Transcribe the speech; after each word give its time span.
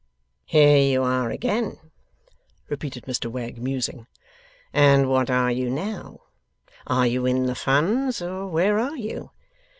'Here 0.47 0.77
you 0.79 1.03
are 1.03 1.29
again,' 1.29 1.77
repeated 2.69 3.03
Mr 3.03 3.29
Wegg, 3.29 3.61
musing. 3.61 4.07
'And 4.73 5.07
what 5.11 5.29
are 5.29 5.51
you 5.51 5.69
now? 5.69 6.21
Are 6.87 7.05
you 7.05 7.27
in 7.27 7.45
the 7.45 7.53
Funns, 7.53 8.19
or 8.19 8.47
where 8.47 8.79
are 8.79 8.97
you? 8.97 9.29